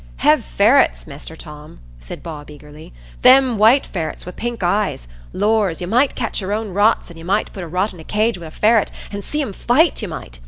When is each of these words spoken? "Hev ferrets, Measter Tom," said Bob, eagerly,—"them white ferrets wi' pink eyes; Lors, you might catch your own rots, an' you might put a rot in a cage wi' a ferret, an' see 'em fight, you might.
"Hev 0.15 0.43
ferrets, 0.43 1.05
Measter 1.05 1.35
Tom," 1.35 1.79
said 1.99 2.23
Bob, 2.23 2.49
eagerly,—"them 2.49 3.59
white 3.59 3.85
ferrets 3.85 4.25
wi' 4.25 4.31
pink 4.31 4.63
eyes; 4.63 5.07
Lors, 5.31 5.79
you 5.79 5.85
might 5.85 6.15
catch 6.15 6.41
your 6.41 6.53
own 6.53 6.69
rots, 6.73 7.11
an' 7.11 7.17
you 7.17 7.23
might 7.25 7.53
put 7.53 7.63
a 7.63 7.67
rot 7.67 7.93
in 7.93 7.99
a 7.99 8.03
cage 8.03 8.39
wi' 8.39 8.47
a 8.47 8.49
ferret, 8.49 8.89
an' 9.11 9.21
see 9.21 9.43
'em 9.43 9.53
fight, 9.53 10.01
you 10.01 10.07
might. 10.07 10.39